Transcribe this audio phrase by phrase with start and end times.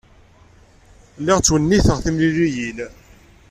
[1.19, 2.77] Lliɣ ttwenniteɣ timliliyin.